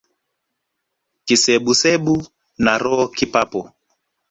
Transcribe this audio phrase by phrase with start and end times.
[1.25, 2.15] Kisebusebu
[2.63, 3.61] na roho kipapo